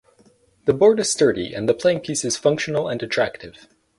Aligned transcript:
The 0.65 0.73
board 0.73 0.99
is 0.99 1.11
sturdy 1.11 1.53
and 1.53 1.69
the 1.69 1.75
playing 1.75 1.99
pieces 1.99 2.35
functional 2.35 2.89
and 2.89 3.03
attractive. 3.03 3.67